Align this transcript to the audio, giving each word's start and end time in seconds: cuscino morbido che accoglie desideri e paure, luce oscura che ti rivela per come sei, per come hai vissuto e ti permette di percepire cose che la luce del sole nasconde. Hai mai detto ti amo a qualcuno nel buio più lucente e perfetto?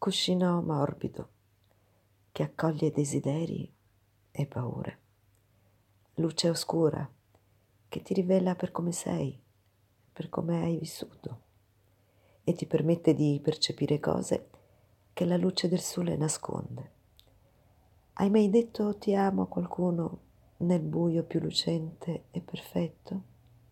cuscino 0.00 0.62
morbido 0.62 1.28
che 2.32 2.42
accoglie 2.42 2.90
desideri 2.90 3.70
e 4.30 4.46
paure, 4.46 4.98
luce 6.14 6.48
oscura 6.48 7.06
che 7.86 8.00
ti 8.00 8.14
rivela 8.14 8.54
per 8.54 8.70
come 8.70 8.92
sei, 8.92 9.38
per 10.10 10.30
come 10.30 10.62
hai 10.62 10.78
vissuto 10.78 11.40
e 12.44 12.54
ti 12.54 12.64
permette 12.64 13.12
di 13.12 13.38
percepire 13.42 14.00
cose 14.00 14.48
che 15.12 15.26
la 15.26 15.36
luce 15.36 15.68
del 15.68 15.80
sole 15.80 16.16
nasconde. 16.16 16.92
Hai 18.14 18.30
mai 18.30 18.48
detto 18.48 18.96
ti 18.96 19.14
amo 19.14 19.42
a 19.42 19.48
qualcuno 19.48 20.20
nel 20.60 20.80
buio 20.80 21.24
più 21.24 21.40
lucente 21.40 22.24
e 22.30 22.40
perfetto? 22.40 23.29